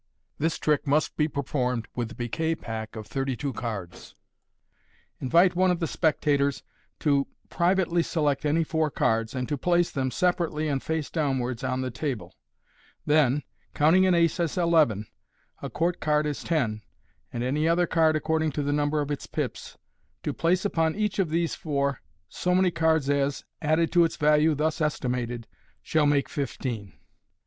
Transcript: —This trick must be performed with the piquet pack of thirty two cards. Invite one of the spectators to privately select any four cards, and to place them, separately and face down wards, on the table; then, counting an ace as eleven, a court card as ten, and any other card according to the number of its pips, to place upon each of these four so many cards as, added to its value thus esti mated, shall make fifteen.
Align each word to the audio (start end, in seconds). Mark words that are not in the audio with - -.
—This 0.39 0.57
trick 0.57 0.87
must 0.87 1.15
be 1.15 1.27
performed 1.27 1.87
with 1.95 2.09
the 2.09 2.15
piquet 2.15 2.55
pack 2.55 2.95
of 2.95 3.05
thirty 3.05 3.35
two 3.35 3.53
cards. 3.53 4.15
Invite 5.19 5.55
one 5.55 5.69
of 5.69 5.79
the 5.79 5.85
spectators 5.85 6.63
to 7.01 7.27
privately 7.51 8.01
select 8.01 8.43
any 8.43 8.63
four 8.63 8.89
cards, 8.89 9.35
and 9.35 9.47
to 9.47 9.59
place 9.59 9.91
them, 9.91 10.09
separately 10.09 10.67
and 10.67 10.81
face 10.81 11.11
down 11.11 11.37
wards, 11.37 11.63
on 11.63 11.81
the 11.81 11.91
table; 11.91 12.33
then, 13.05 13.43
counting 13.75 14.07
an 14.07 14.15
ace 14.15 14.39
as 14.39 14.57
eleven, 14.57 15.05
a 15.61 15.69
court 15.69 15.99
card 15.99 16.25
as 16.25 16.43
ten, 16.43 16.81
and 17.31 17.43
any 17.43 17.67
other 17.67 17.85
card 17.85 18.15
according 18.15 18.51
to 18.53 18.63
the 18.63 18.73
number 18.73 19.01
of 19.01 19.11
its 19.11 19.27
pips, 19.27 19.77
to 20.23 20.33
place 20.33 20.65
upon 20.65 20.95
each 20.95 21.19
of 21.19 21.29
these 21.29 21.53
four 21.53 22.01
so 22.27 22.55
many 22.55 22.71
cards 22.71 23.07
as, 23.07 23.43
added 23.61 23.91
to 23.91 24.03
its 24.03 24.17
value 24.17 24.55
thus 24.55 24.81
esti 24.81 25.07
mated, 25.09 25.45
shall 25.83 26.07
make 26.07 26.27
fifteen. 26.27 26.91